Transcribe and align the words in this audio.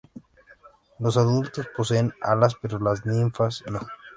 Los 0.97 1.15
adultos 1.15 1.67
poseen 1.77 2.11
alas, 2.23 2.55
pero 2.59 2.79
las 2.79 3.05
ninfas 3.05 3.63
no. 3.71 3.81